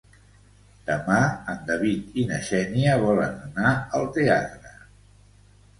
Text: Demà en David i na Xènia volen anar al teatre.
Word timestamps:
Demà 0.87 1.17
en 1.53 1.61
David 1.69 2.17
i 2.23 2.25
na 2.33 2.41
Xènia 2.49 2.97
volen 3.05 3.37
anar 3.51 3.79
al 4.01 4.13
teatre. 4.19 4.79